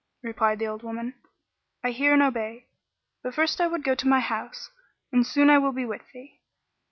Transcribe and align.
Replied 0.23 0.57
the 0.57 0.65
old 0.65 0.81
woman, 0.81 1.13
"I 1.83 1.91
hear 1.91 2.11
and 2.13 2.23
obey; 2.23 2.65
but 3.21 3.35
first 3.35 3.61
I 3.61 3.67
would 3.67 3.83
go 3.83 3.93
to 3.93 4.07
my 4.07 4.19
house, 4.19 4.71
and 5.11 5.23
soon 5.27 5.47
I 5.47 5.59
will 5.59 5.71
be 5.73 5.85
with 5.85 6.11
thee." 6.11 6.39